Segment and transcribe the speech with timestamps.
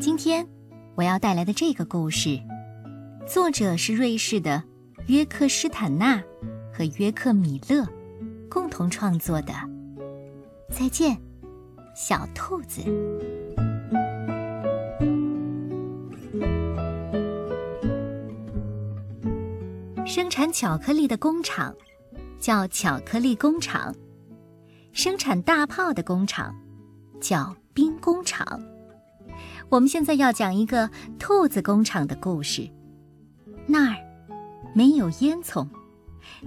[0.00, 0.48] 今天
[0.94, 2.40] 我要带来的这个故事，
[3.28, 4.64] 作者是瑞士的
[5.08, 6.24] 约克施坦纳
[6.72, 7.86] 和约克米勒
[8.48, 9.52] 共同创作的。
[10.70, 11.20] 再见，
[11.94, 12.80] 小兔子。
[20.06, 21.74] 生产巧克力的工厂
[22.38, 23.94] 叫巧克力工厂，
[24.92, 26.58] 生产大炮的工厂
[27.20, 28.58] 叫兵工厂。
[29.70, 32.68] 我们现在要讲一个兔子工厂的故事。
[33.66, 33.96] 那儿
[34.74, 35.66] 没有烟囱，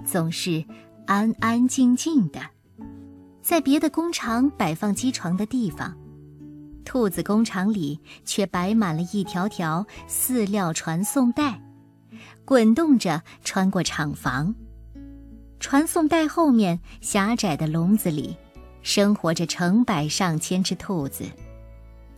[0.04, 0.62] 总是
[1.06, 2.40] 安安静静的。
[3.40, 5.96] 在别的工厂摆放机床的地方，
[6.84, 11.62] 兔子工厂里却摆满了一条条饲料传送带，
[12.44, 14.54] 滚动着穿过厂房。
[15.60, 18.36] 传送带后面狭窄的笼子里，
[18.82, 21.24] 生活着成百上千只兔子。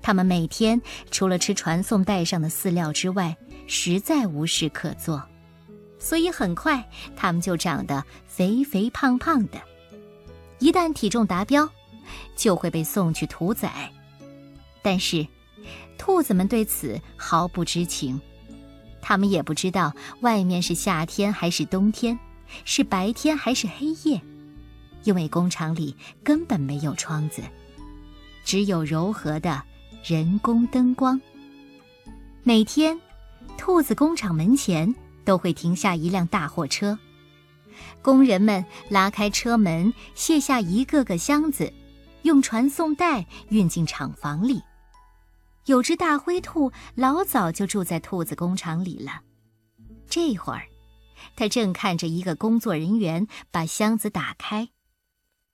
[0.06, 5.20] 他们每天除了吃传送带上的饲料之外，实在无事可做，
[5.98, 9.60] 所以很快他们就长得肥肥胖胖的。
[10.60, 11.68] 一旦体重达标，
[12.36, 13.92] 就会被送去屠宰。
[14.80, 15.26] 但是，
[15.98, 18.20] 兔子们对此毫不知情，
[19.02, 22.16] 它们也不知道外面是夏天还是冬天，
[22.64, 24.22] 是白天还是黑夜，
[25.02, 27.42] 因为工厂里根本没有窗子，
[28.44, 29.60] 只有柔和的。
[30.08, 31.20] 人工灯光。
[32.44, 32.96] 每天，
[33.58, 36.96] 兔子工厂门前都会停下一辆大货车，
[38.02, 41.72] 工人们拉开车门，卸下一个个箱子，
[42.22, 44.62] 用传送带运进厂房里。
[45.64, 49.22] 有只大灰兔老早就住在兔子工厂里了，
[50.08, 50.68] 这会儿，
[51.34, 54.68] 它正看着一个工作人员把箱子打开。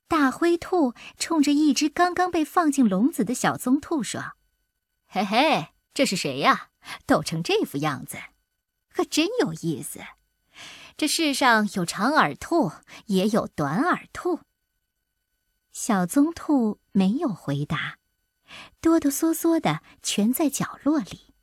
[0.09, 4.23] 大灰兔冲着一只刚刚被放进笼子的小棕兔说。
[5.15, 6.71] 嘿嘿，这是谁呀？
[7.05, 8.17] 抖成这副样子，
[8.89, 10.01] 可真有意思。
[10.97, 12.73] 这世上有长耳兔，
[13.09, 14.41] 也有短耳兔。
[15.71, 17.99] 小棕兔没有回答，
[18.81, 21.35] 哆哆嗦嗦的蜷在角落里。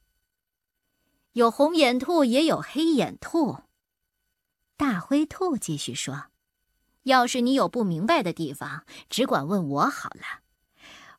[1.34, 3.60] 有红眼兔，也有黑眼兔。
[4.78, 6.32] 大灰兔继续说
[7.04, 10.42] ：“要是你有不明白的地方，只管问我好了。”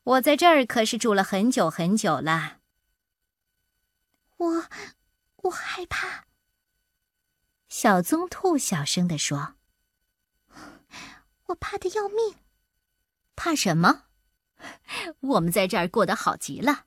[0.03, 2.57] 我在这儿可是住了很久很久了。
[4.37, 4.65] 我，
[5.43, 6.25] 我害怕。
[7.69, 9.55] 小棕兔小声地说
[11.47, 12.35] ：“我怕的要命。”
[13.37, 14.05] 怕什么？
[15.19, 16.85] 我们在这儿过得好极了。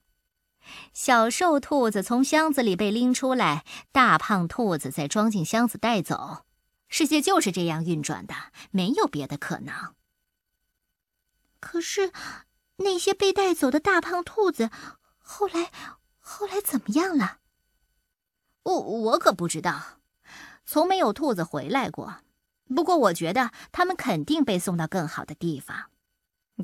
[0.92, 6.44] 小瘦兔子从箱子里被拎出来，大胖兔子再装进箱子带走。
[6.88, 8.34] 世界就是这样运转的，
[8.72, 9.94] 没有别的可能。
[11.60, 12.12] 可是。
[12.76, 14.70] 那些被带走的大胖兔子，
[15.18, 15.70] 后来
[16.18, 17.38] 后来怎么样了？
[18.64, 20.00] 我我可不知道，
[20.64, 22.22] 从没有兔子回来过。
[22.74, 25.90] 不过我觉得他们肯定被送到更好的地方。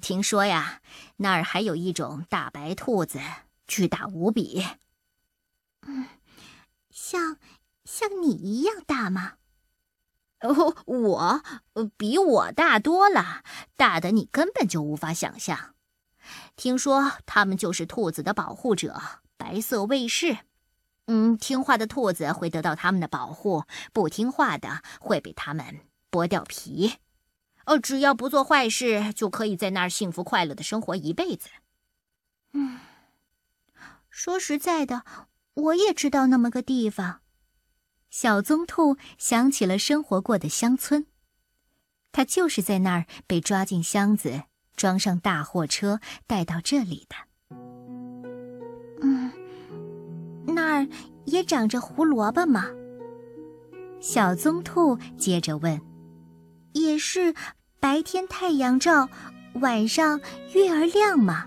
[0.01, 0.81] 听说呀，
[1.17, 3.21] 那儿还有一种大白兔子，
[3.67, 4.67] 巨大无比。
[5.83, 6.07] 嗯，
[6.91, 7.37] 像
[7.85, 9.35] 像你一样大吗？
[10.41, 11.43] 哦，我
[11.97, 13.45] 比我大多了，
[13.77, 15.75] 大的你根本就无法想象。
[16.57, 19.01] 听说他们就是兔子的保护者，
[19.37, 20.39] 白色卫士。
[21.07, 25.81] 嗯，听话的兔子会得到他们的保护，不听话的会被他们
[26.11, 26.99] 剥掉皮。
[27.67, 31.49] 哦，只要不做坏事，就可以在那儿幸福快乐的生活一辈子。
[32.53, 32.81] 嗯，
[34.09, 35.05] 说实在的，
[35.55, 37.21] 我也知道那么个地方。
[38.09, 41.07] 小棕兔想起了生活过的乡村，
[42.11, 44.45] 它就是在那儿被抓进箱子。
[44.81, 47.15] 装上大货车带到这里的。
[49.03, 49.31] 嗯，
[50.47, 50.89] 那儿
[51.27, 52.65] 也长着胡萝卜吗？
[54.01, 55.79] 小棕兔接着问。
[56.73, 57.35] 也是
[57.79, 59.11] 白天太阳照，
[59.57, 60.19] 晚上
[60.55, 61.47] 月儿亮吗？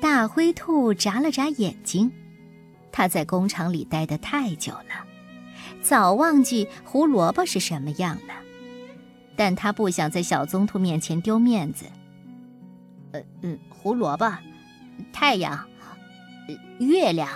[0.00, 2.10] 大灰兔眨了眨眼睛，
[2.90, 5.06] 它在工厂里待得太久了，
[5.80, 8.34] 早忘记胡萝卜是什么样了。
[9.36, 11.84] 但他不想在小棕兔面前丢面子。
[13.12, 14.32] 呃嗯，胡萝卜，
[15.12, 15.68] 太阳，
[16.78, 17.28] 月亮，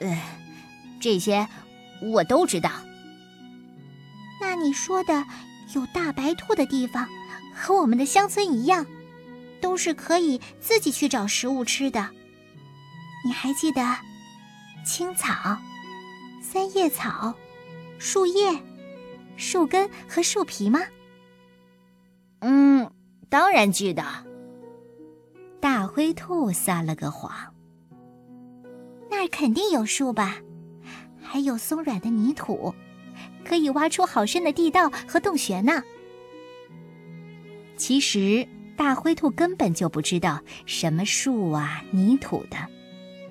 [0.00, 0.22] 呃，
[1.00, 1.46] 这些
[2.00, 2.70] 我都知道。
[4.40, 5.24] 那你说的
[5.74, 7.08] 有大白兔的地方，
[7.54, 8.84] 和我们的乡村一样，
[9.60, 12.10] 都是可以自己去找食物吃的。
[13.24, 13.96] 你还记得
[14.84, 15.56] 青草、
[16.42, 17.34] 三叶草、
[17.98, 18.60] 树叶、
[19.36, 20.80] 树根和树皮吗？
[22.40, 22.92] 嗯，
[23.30, 24.04] 当然记得。
[25.94, 27.30] 灰兔撒了个谎。
[29.08, 30.38] 那儿肯定有树吧？
[31.22, 32.74] 还有松软的泥土，
[33.44, 35.80] 可以挖出好深的地道和洞穴呢。
[37.76, 38.44] 其实
[38.76, 42.56] 大灰兔根本就不知道什么树啊、泥土的，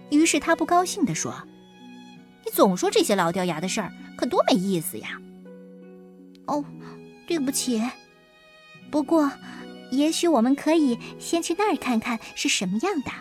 [0.10, 1.36] 于是他不高兴地说
[2.46, 5.20] ：“你总说这些老掉牙的事儿，可多没意思呀！”
[6.48, 6.64] 哦，
[7.28, 7.82] 对不起。
[8.90, 9.30] 不过，
[9.98, 13.12] 也许我们可以先去那儿看看是什么样的。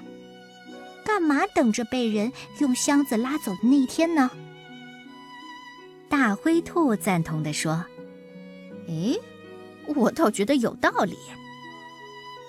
[1.04, 4.30] 干嘛等着被人用箱子拉走的那一天呢？
[6.08, 7.84] 大灰兔赞同地说
[8.86, 9.18] ：“诶，
[9.86, 11.16] 我倒觉得有道理。”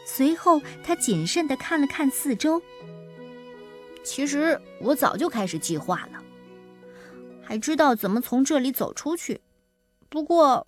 [0.05, 2.61] 随后，他谨慎地看了看四周。
[4.03, 6.21] 其实我早就开始计划了，
[7.41, 9.41] 还知道怎么从这里走出去。
[10.09, 10.67] 不过，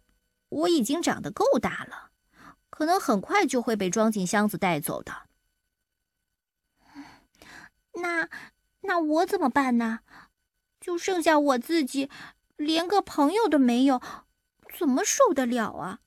[0.49, 2.04] 我已经长得够大了，
[2.75, 5.29] 可能很快就会被装进箱子带走的。
[7.93, 8.27] 那
[8.81, 10.01] 那我怎么办呢？
[10.81, 12.11] 就剩下我自己。
[12.57, 14.01] 连个朋友都没有，
[14.77, 15.99] 怎么受得了啊？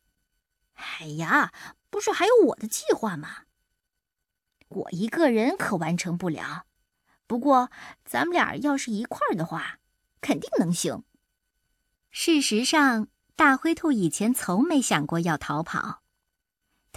[0.75, 1.53] 哎呀，
[1.91, 3.44] 不是还有我的计划吗？
[4.69, 6.65] 我一个人可完成不了，
[7.26, 7.70] 不过
[8.05, 9.79] 咱们俩要是一块儿的话，
[10.23, 11.05] 肯定能行。
[12.11, 16.03] 事实上，大灰兔以前从没想过要逃跑，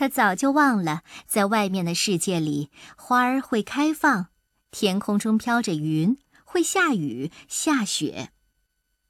[0.01, 4.29] 他早就忘了在外面的世界里，花儿会开放，
[4.71, 8.31] 天空中飘着云，会下雨下雪。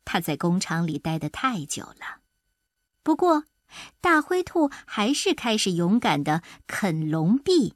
[0.04, 2.20] 他在工厂里待得太久了，
[3.04, 3.46] 不过，
[4.02, 7.76] 大灰兔还是开始勇敢地啃笼壁，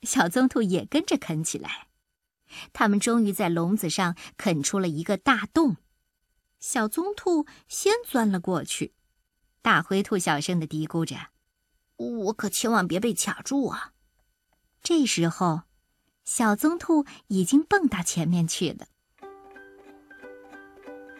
[0.00, 1.88] 小棕兔也跟着啃起来。
[2.72, 5.76] 他们终于在笼子上啃出了一个大洞，
[6.58, 8.94] 小棕兔先钻了过去。
[9.60, 11.28] 大灰兔小声地嘀咕着
[12.06, 13.92] ：“我可千万别被卡住啊！”
[14.82, 15.62] 这时候，
[16.24, 18.86] 小棕兔已经蹦到前面去了。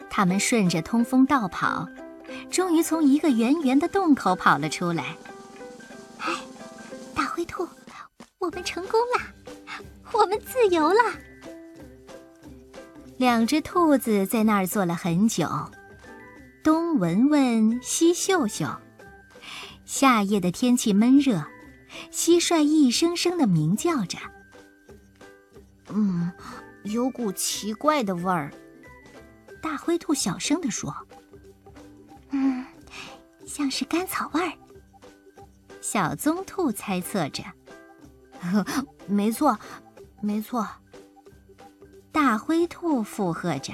[0.09, 1.87] 他们顺着通风道跑，
[2.49, 5.15] 终于从一个圆圆的洞口跑了出来。
[6.17, 6.35] 哎，
[7.15, 7.67] 大灰兔，
[8.39, 10.99] 我们成功了，我们自由了。
[13.17, 15.47] 两只兔子在那儿坐了很久，
[16.63, 18.67] 东闻闻，西嗅嗅。
[19.85, 21.45] 夏夜的天气闷热，
[22.11, 24.17] 蟋蟀一声声的鸣叫着。
[25.89, 26.31] 嗯，
[26.83, 28.51] 有股奇怪的味儿。
[29.61, 30.95] 大灰兔小声地说
[32.31, 32.65] ：“嗯，
[33.45, 34.53] 像是甘草味儿。”
[35.81, 37.43] 小棕兔猜测着
[39.07, 39.59] ：“没错，
[40.21, 40.67] 没错。”
[42.11, 43.73] 大灰兔附和着：“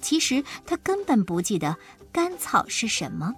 [0.00, 1.76] 其实他根本不记得
[2.12, 3.34] 甘草是什么。”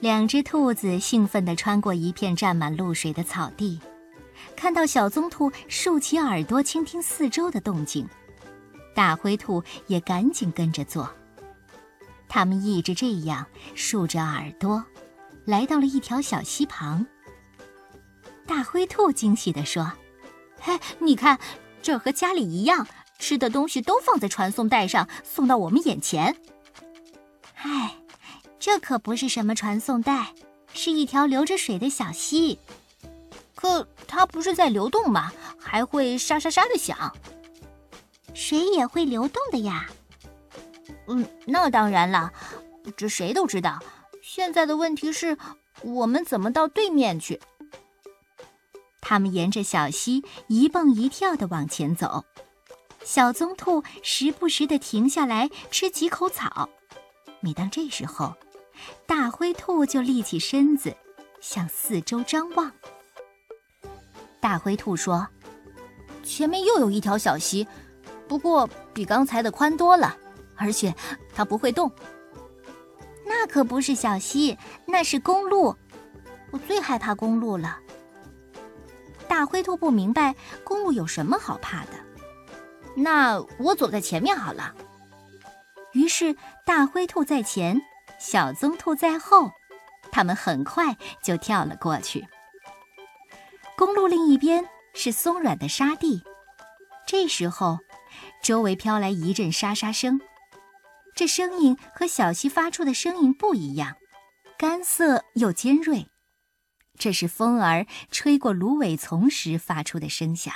[0.00, 3.80] 两只兔子兴奋地穿过一片沾满露水的草地，
[4.54, 8.06] 看到小棕兔竖起耳朵倾听四周的动静。
[8.94, 11.10] 大灰兔也赶紧跟着做。
[12.28, 14.84] 他们一直这样竖着耳朵，
[15.44, 17.06] 来到了一条小溪旁。
[18.46, 19.90] 大灰兔惊喜地说
[20.60, 21.38] ：“嘿，你看，
[21.80, 22.86] 这和家里一样，
[23.18, 26.36] 吃的东西都放在传送带上，送到我们眼前。”
[27.56, 27.94] 唉，
[28.64, 30.32] 这可不是什么传送带，
[30.72, 32.58] 是一条流着水的小溪。
[33.54, 35.30] 可它不是在流动吗？
[35.60, 37.14] 还会沙沙沙的响。
[38.32, 39.86] 水也会流动的呀。
[41.08, 42.32] 嗯，那当然了，
[42.96, 43.78] 这谁都知道。
[44.22, 45.36] 现在的问题是，
[45.82, 47.38] 我们怎么到对面去？
[49.02, 52.24] 他们沿着小溪一蹦一跳地往前走，
[53.04, 56.70] 小棕兔时不时地停下来吃几口草。
[57.40, 58.34] 每当这时候，
[59.06, 60.94] 大灰兔就立起身子，
[61.40, 62.72] 向四周张望。
[64.40, 65.26] 大灰兔说
[66.22, 67.66] ：“前面又有一条小溪。”
[68.26, 70.16] 不过比刚才的宽多了，
[70.56, 70.94] 而且
[71.34, 71.92] 它不会动。
[73.26, 75.76] 那可不是小溪，那是公路。
[76.50, 77.78] 我最害怕公路了。
[79.28, 81.92] 大灰兔不明白公路有什么好怕的。
[82.96, 84.74] 那我走在前面好了。
[85.92, 87.80] 于是大灰兔在前，
[88.26, 89.52] 小棕兔在后，
[90.10, 92.26] 他们很快就跳了过去。
[93.76, 96.22] 公路另一边是松软的沙地，
[97.06, 97.78] 这时候。
[98.42, 100.20] 周围飘来一阵沙沙声，
[101.14, 103.96] 这声音和小溪发出的声音不一样，
[104.56, 106.08] 干涩又尖锐。
[106.96, 110.54] 这是风儿吹过芦苇丛时发出的声响。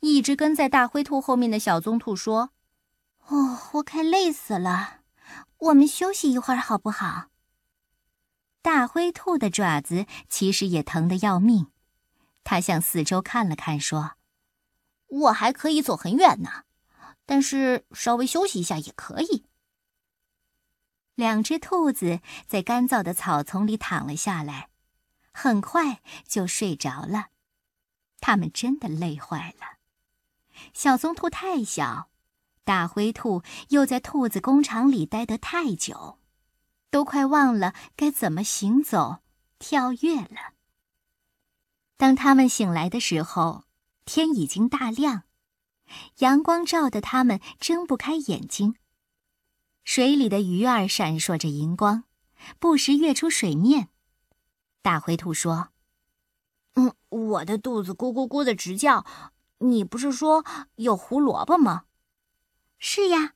[0.00, 2.50] 一直跟在大灰兔后面的小棕兔说
[3.28, 5.03] ：“哦，我快累死了，
[5.58, 7.30] 我们休息一会儿好不好？”
[8.62, 11.70] 大灰兔的爪子其实也疼得要命，
[12.42, 14.12] 它向四周看了看，说。
[15.06, 16.64] 我还可以走很远呢，
[17.26, 19.44] 但是稍微休息一下也可以。
[21.14, 24.70] 两只兔子在干燥的草丛里躺了下来，
[25.32, 27.28] 很快就睡着了。
[28.18, 29.78] 它们真的累坏了。
[30.72, 32.08] 小棕兔太小，
[32.64, 36.18] 大灰兔又在兔子工厂里待得太久，
[36.90, 39.18] 都快忘了该怎么行走、
[39.58, 40.54] 跳跃了。
[41.96, 43.64] 当他们醒来的时候，
[44.06, 45.24] 天已经大亮，
[46.18, 48.76] 阳光照得他们睁不开眼睛。
[49.84, 52.04] 水里的鱼儿闪烁着银光，
[52.58, 53.90] 不时跃出水面。
[54.80, 55.68] 大灰兔说
[56.74, 59.04] ：“嗯，我的肚子咕咕咕的直叫。
[59.58, 60.44] 你不是说
[60.76, 61.84] 有胡萝卜吗？
[62.86, 63.32] 是呀，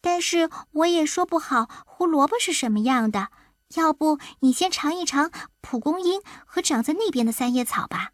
[0.00, 3.28] 但是我也说不好胡萝卜是什么样的。
[3.74, 8.12] 要不你先尝一尝蒲公英和长在那边的三叶草吧。”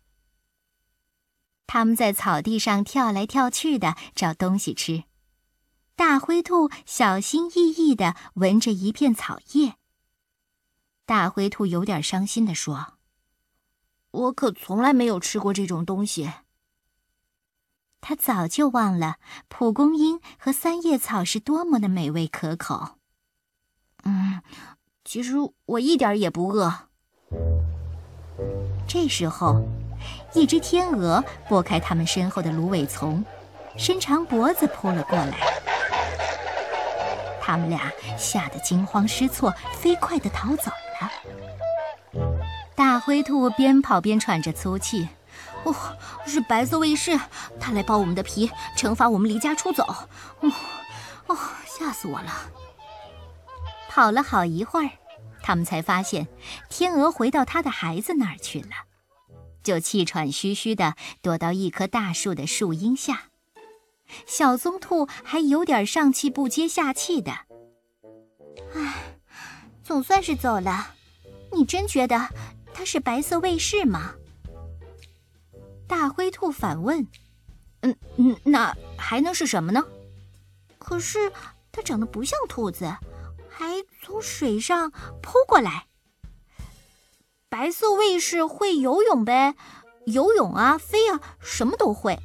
[1.68, 5.04] 他们在草地上跳来跳去的找东西吃。
[5.94, 9.76] 大灰兔小心翼翼地闻着一片草叶。
[11.04, 12.94] 大灰兔有点伤心地说
[14.10, 16.28] ：“我可从来没有吃过这种东西。”
[18.08, 19.16] 他早就忘了
[19.48, 22.98] 蒲公英和三叶草是多么的美味可口。
[24.04, 24.40] 嗯，
[25.04, 25.34] 其实
[25.64, 26.72] 我一点也不饿。
[28.86, 29.60] 这时候，
[30.34, 33.24] 一只天鹅拨开他们身后的芦苇丛，
[33.76, 35.40] 伸长脖子扑了过来。
[37.40, 40.70] 他们俩吓得惊慌失措，飞快地逃走
[41.00, 41.10] 了。
[42.76, 45.08] 大灰兔边跑边喘着粗气
[45.66, 45.74] ：“哦，
[46.26, 47.18] 是白色卫士，
[47.58, 49.82] 他来剥我们的皮，惩罚我们离家出走。
[50.40, 50.52] 哦，
[51.26, 52.32] 哦，吓死我了！”
[53.90, 54.90] 跑了好一会儿，
[55.42, 56.28] 他们才发现
[56.68, 58.68] 天鹅回到他的孩子那儿去了，
[59.64, 63.24] 就气喘吁吁地躲到一棵大树的树荫下。
[64.24, 67.32] 小棕兔还有点上气不接下气的。
[68.72, 68.94] 唉，
[69.82, 70.94] 总算是走了。
[71.52, 72.28] 你真觉得
[72.72, 74.14] 它是白色卫士吗？
[75.86, 77.06] 大灰兔反问。
[77.80, 79.84] 嗯嗯，那还能是什么呢？
[80.78, 81.32] 可是
[81.70, 82.96] 它长得不像兔子，
[83.48, 83.66] 还
[84.02, 84.90] 从水上
[85.22, 85.86] 扑过来。
[87.48, 89.54] 白色卫士会游泳呗？
[90.06, 92.18] 游泳啊，飞啊，什么都会。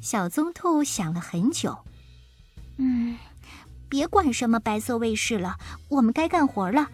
[0.00, 1.78] 小棕兔想了很久，
[2.76, 3.16] 嗯，
[3.88, 5.56] 别管什么白色卫士了，
[5.88, 6.88] 我们该干活了。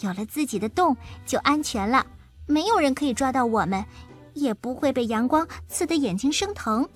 [0.00, 2.06] 有了自己的洞，就安全了，
[2.46, 3.84] 没有人可以抓到我们，
[4.34, 6.88] 也不会被阳光刺得眼睛生疼。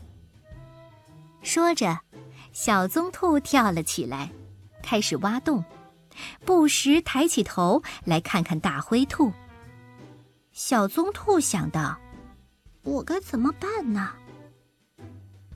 [1.42, 2.00] 说着，
[2.52, 4.30] 小棕兔跳了起来，
[4.82, 5.64] 开始挖洞，
[6.44, 9.32] 不时抬起头来看看大灰兔。
[10.52, 11.98] 小棕兔想到：
[12.82, 14.14] 我该怎么办呢？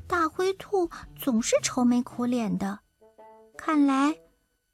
[0.07, 2.81] 大灰兔总是愁眉苦脸的，
[3.57, 4.19] 看来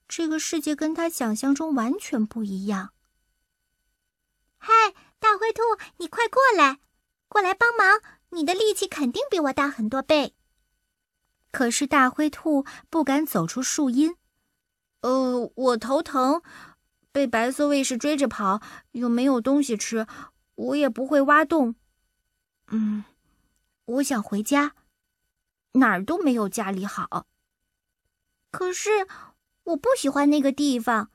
[0.08, 2.90] 这个世界跟他想象中完全不一样。
[4.56, 4.72] 嗨，
[5.18, 5.62] 大灰兔，
[5.98, 6.78] 你快过来，
[7.34, 8.00] 过来帮忙！
[8.28, 10.34] 你的力气肯定比我大很多倍。
[11.50, 14.14] 可是大灰兔不敢走出树荫。
[15.00, 16.42] 呃，我头疼，
[17.10, 18.62] 被白色卫士追着跑，
[18.92, 20.06] 又没有东西吃，
[20.54, 21.74] 我也不会挖洞。
[22.68, 23.02] 嗯，
[23.86, 24.76] 我想回家。
[25.72, 27.26] 哪儿都没有家里好。
[28.52, 29.08] 可是
[29.64, 31.10] 我不喜欢那个地方，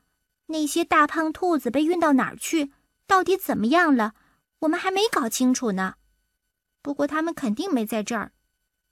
[0.47, 2.73] 那些大胖兔子被运到哪儿去？
[3.07, 4.15] 到底怎么样了？
[4.59, 5.95] 我们还没搞清楚呢。
[6.81, 8.33] 不过他们肯定没在这儿，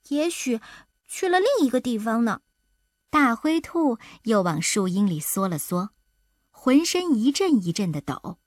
[0.08, 0.60] 也许
[1.06, 2.42] 去了另一个地方呢。
[3.10, 5.90] 大灰兔又往树荫里缩了缩，
[6.50, 8.38] 浑身一阵一阵的抖。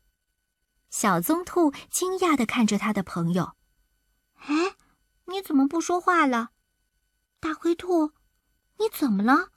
[0.89, 3.55] 小棕兔惊讶的看着他的朋友
[4.45, 4.75] ：“哎，
[5.25, 6.51] 你怎么不说话了？”
[7.41, 8.11] 大灰兔，
[8.77, 9.49] 你怎么了？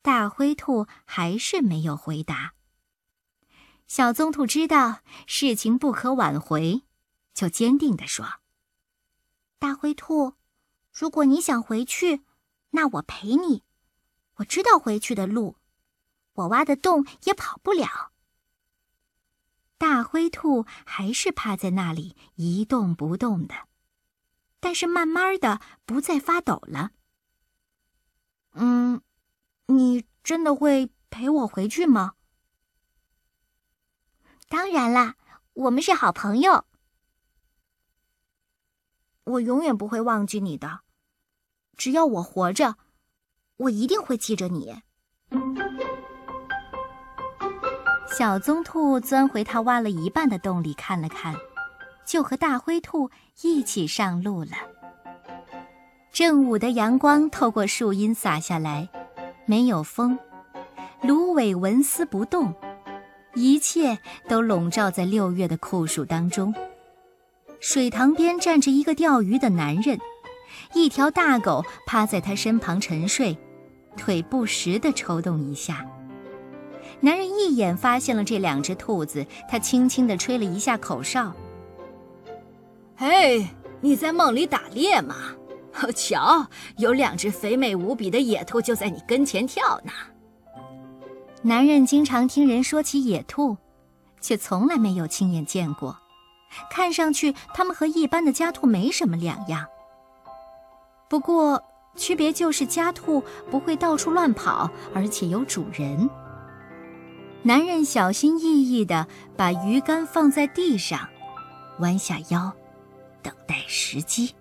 [0.00, 2.54] 大灰兔还是没有回答。
[3.88, 6.82] 小棕兔知道事情不可挽回，
[7.36, 8.40] 就坚定地说
[9.60, 10.36] ：“大灰兔，
[10.90, 12.22] 如果你想回去，
[12.70, 13.62] 那我陪你。
[14.36, 15.56] 我知道回去的路，
[16.32, 18.12] 我挖的洞也跑不了。”
[19.76, 23.68] 大灰兔还是趴在那里一动不动的。
[24.58, 26.92] 但是慢慢的不再发抖了。
[28.52, 29.02] 嗯，
[29.66, 32.14] 你真的会陪我回去吗？
[34.48, 35.16] 当然啦，
[35.52, 36.64] 我们是好朋友。
[39.26, 40.80] 我永远不会忘记你的，
[41.76, 42.76] 只要我活着，
[43.58, 44.82] 我一定会记着你。
[48.16, 51.36] 小棕兔钻回它挖了一半的洞里看了看。
[52.06, 53.10] 就和大灰兔
[53.42, 54.52] 一起上路了。
[56.12, 58.88] 正午的阳光透过树荫洒下来，
[59.44, 60.16] 没有风，
[61.02, 62.54] 芦苇纹丝不动，
[63.34, 66.54] 一切都笼罩在六月的酷暑当中。
[67.68, 69.98] 水塘边站着一个钓鱼的男人，
[70.72, 73.36] 一条大狗趴在他身旁沉睡，
[73.96, 75.84] 腿不时地抽动一下。
[77.00, 81.34] 男人一眼发现了这两只兔子，他轻轻地吹了一下口哨
[82.94, 83.44] ：“嘿，
[83.80, 85.16] 你在梦里打猎吗？”
[85.92, 86.46] 瞧，
[86.78, 89.90] 有两只肥美无比的野兔就在你跟前跳呢。
[91.42, 93.56] 男人经常听人说起野兔，
[94.20, 95.98] 却从来没有亲眼见过。
[96.70, 99.66] 看上去，它们和一般的家兔没什么两样。
[101.08, 101.62] 不过，
[101.96, 106.08] 区别就是家兔不会到处乱跑，而且有主人。
[107.42, 111.08] 男人小心翼翼地把鱼竿放在地上，
[111.78, 112.52] 弯下腰，
[113.22, 114.34] 等待时机。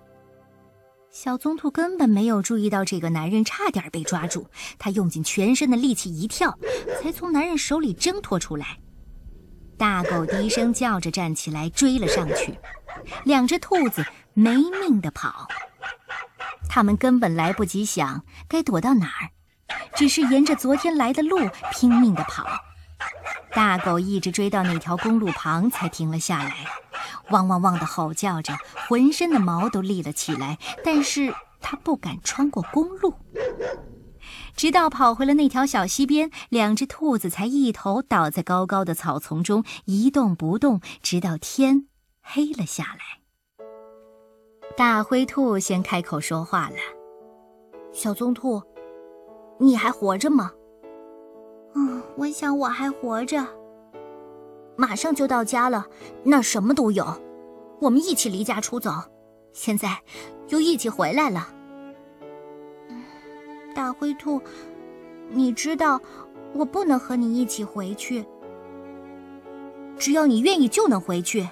[1.12, 4.48] 小棕兔根本没有注意到这个男人，差点被抓住。
[4.78, 6.58] 他用尽全身的力气一跳，
[7.02, 8.80] 才从男人手里挣脱出来。
[9.77, 12.58] 大狗低声叫着站起来，追了上去。
[13.24, 15.48] 两只兔子没命地跑，
[16.70, 19.29] 他们根本来不及想该躲到哪儿，
[19.96, 21.38] 只是沿着昨天来的路
[21.74, 22.46] 拼命地跑。
[23.51, 26.55] 大狗一直追到那条公路旁才停了下来。
[27.29, 33.13] 汪汪汪的吼叫着，浑身的毛都立了起来，但是它不敢穿过公路。
[34.56, 41.88] 直到跑回了那条小溪边，两只兔子才一头倒在高高的草丛中，一动不动，直到天
[42.22, 43.00] 黑了下来。
[44.78, 46.76] 大灰兔先开口说话了
[47.94, 48.62] ：“小棕兔，
[49.60, 50.52] 你还活着吗
[51.76, 53.46] ？”“嗯，我想我还活着。”
[54.78, 55.86] 马上就到家了，
[56.24, 57.06] 那什么都有。
[57.82, 58.92] 我们一起离家出走，
[59.54, 60.02] 现在
[60.48, 61.50] 又一起回来了。
[63.75, 64.41] 大灰兔，
[65.30, 66.02] 你知道
[66.54, 68.26] 我不能和你一起回去。
[69.97, 71.47] 只要你愿意，就能回去。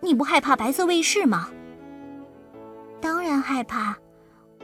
[0.00, 1.50] 你不害怕白色卫士吗？
[3.00, 3.96] 当然害怕，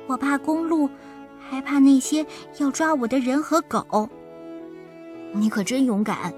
[0.06, 0.88] 我怕公路，
[1.40, 2.24] 还怕那些
[2.58, 4.08] 要抓我的人和狗。
[5.32, 6.32] 你可真勇敢。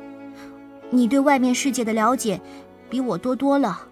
[0.91, 2.41] 你对外面世界的了解
[2.89, 3.87] 比我多多了。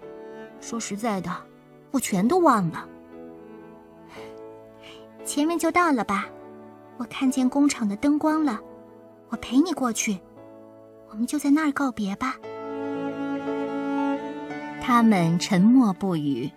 [0.59, 1.29] 说实在的，
[1.91, 2.87] 我全都忘了。
[5.25, 6.27] 前面就到了吧？
[7.03, 8.61] 我看见工厂的灯光了。
[9.27, 10.17] 我陪你过去。
[11.09, 12.37] 我们就在那儿告别吧。
[14.81, 16.49] 他们沉默不语，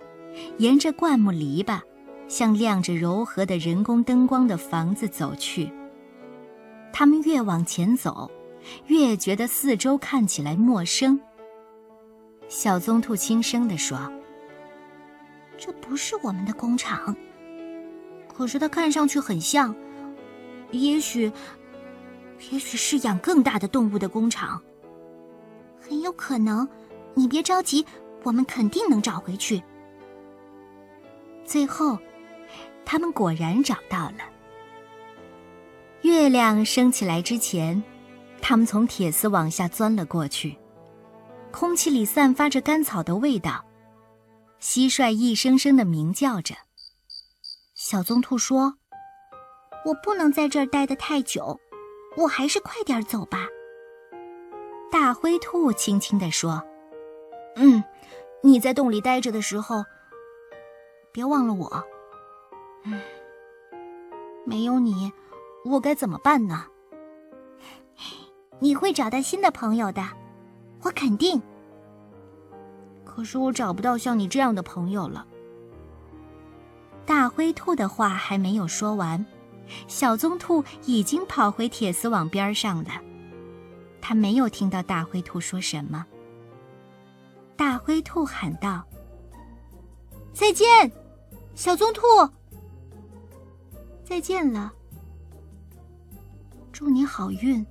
[0.59, 1.81] 沿着灌木篱笆，
[2.29, 5.69] 向亮着柔和的人工灯光的房子走去。
[6.93, 8.31] 他们越往前走。
[8.87, 11.21] 越觉得四周看起来陌生。
[12.49, 13.99] 小棕兔轻声地说
[15.59, 17.15] ：“这不是我们的工厂，
[18.33, 19.75] 可是它看上去很像。
[20.71, 21.33] 也许，
[22.51, 24.63] 也许是养更大的动物的工厂。
[25.81, 26.69] 很有可能。
[27.15, 27.85] 你别着急，
[28.25, 29.63] 我们肯定能找回去。”
[31.47, 31.99] 最后，
[32.85, 34.19] 他们果然找到了。
[36.03, 37.83] 月亮升起来之前。
[38.43, 40.57] 他们从铁丝网下钻了过去，
[41.51, 43.65] 空气里散发着干草的味道，
[44.61, 46.55] 蟋蟀一声声的鸣叫着。
[47.75, 48.77] 小棕兔说
[49.87, 51.61] ：“我不能在这儿待得太久，
[52.17, 53.47] 我还是快点走吧。”
[54.91, 56.61] 大灰兔轻轻地说
[57.55, 57.83] ：“嗯，
[58.43, 59.85] 你在洞里待着的时候，
[61.13, 61.85] 别忘了我。
[62.85, 63.01] 嗯，
[64.45, 65.13] 没有你，
[65.65, 66.67] 我该怎么办呢？”
[68.59, 70.03] 你会找到新的朋友的，
[70.83, 71.41] 我肯定。
[73.05, 75.27] 可是我找不到像你这样的朋友了。
[77.05, 79.25] 大灰兔的话还没有说完，
[79.89, 82.91] 小棕兔已经跑回铁丝网边上了。
[84.01, 86.07] 他没有听到大灰兔说什么。
[87.57, 88.85] 大灰兔喊道
[90.33, 90.93] ：“再见，
[91.55, 92.03] 小棕兔。
[94.05, 94.73] 再见了，
[96.71, 97.67] 祝你好运。